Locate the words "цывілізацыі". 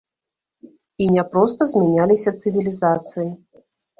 2.45-3.29